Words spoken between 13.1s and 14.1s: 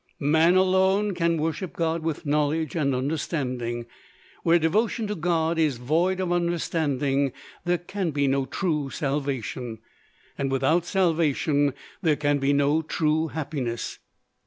happiness.